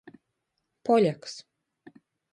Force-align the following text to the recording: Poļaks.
Poļaks. 0.89 1.37